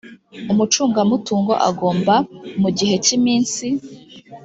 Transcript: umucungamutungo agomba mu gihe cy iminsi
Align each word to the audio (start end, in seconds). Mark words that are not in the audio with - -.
umucungamutungo 0.51 1.53
agomba 1.69 2.15
mu 2.61 2.69
gihe 2.77 2.95
cy 3.05 3.11
iminsi 3.17 3.65